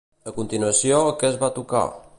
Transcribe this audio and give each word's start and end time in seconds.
A 0.29 0.31
continuació, 0.37 1.01
què 1.21 1.31
es 1.33 1.39
va 1.45 1.51
tocar? 1.61 1.85